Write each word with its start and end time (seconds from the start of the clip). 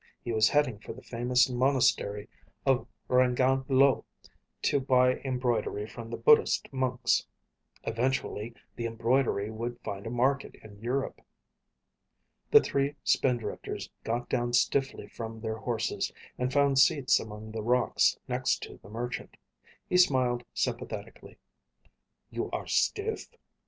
He 0.23 0.31
was 0.31 0.49
heading 0.49 0.79
for 0.79 0.93
the 0.93 1.03
famous 1.03 1.47
monastery 1.47 2.27
of 2.65 2.87
Rangan 3.07 3.65
Lo 3.69 4.03
to 4.63 4.79
buy 4.79 5.17
embroidery 5.17 5.85
from 5.85 6.09
the 6.09 6.17
Buddhist 6.17 6.73
monks. 6.73 7.27
Eventually, 7.83 8.55
the 8.75 8.87
embroidery 8.87 9.51
would 9.51 9.79
find 9.81 10.07
a 10.07 10.09
market 10.09 10.55
in 10.63 10.79
Europe. 10.79 11.21
The 12.49 12.61
three 12.61 12.95
Spindrifters 13.03 13.91
got 14.03 14.27
down 14.27 14.53
stiffly 14.53 15.05
from 15.07 15.39
their 15.39 15.57
horses 15.57 16.11
and 16.35 16.51
found 16.51 16.79
seats 16.79 17.19
among 17.19 17.51
the 17.51 17.61
rocks 17.61 18.17
next 18.27 18.63
to 18.63 18.79
the 18.81 18.89
merchant. 18.89 19.37
He 19.87 19.97
smiled 19.97 20.43
sympathetically. 20.51 21.37
"You 22.31 22.49
are 22.49 22.65
stiff? 22.65 23.27